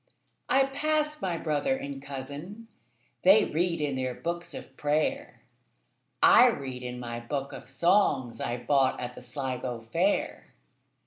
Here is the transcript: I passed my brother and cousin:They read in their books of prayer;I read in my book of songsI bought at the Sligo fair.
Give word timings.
I 0.49 0.63
passed 0.65 1.21
my 1.21 1.37
brother 1.37 1.77
and 1.77 2.01
cousin:They 2.01 3.45
read 3.45 3.79
in 3.79 3.93
their 3.95 4.15
books 4.15 4.55
of 4.55 4.75
prayer;I 4.75 6.47
read 6.47 6.81
in 6.81 6.99
my 6.99 7.19
book 7.19 7.53
of 7.53 7.65
songsI 7.65 8.65
bought 8.65 8.99
at 8.99 9.13
the 9.13 9.21
Sligo 9.21 9.79
fair. 9.79 10.55